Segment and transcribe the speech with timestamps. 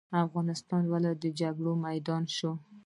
[0.25, 2.51] افغانستان ولې د جګړو میدان شو؟